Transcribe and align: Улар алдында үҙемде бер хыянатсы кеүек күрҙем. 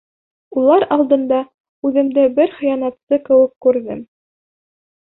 Улар 0.61 0.85
алдында 0.95 1.41
үҙемде 1.91 2.25
бер 2.41 2.57
хыянатсы 2.57 3.25
кеүек 3.31 3.57
күрҙем. 3.69 4.07